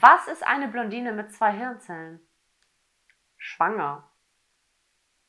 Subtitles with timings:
[0.00, 2.20] Was ist eine Blondine mit zwei Hirnzellen?
[3.38, 4.10] Schwanger.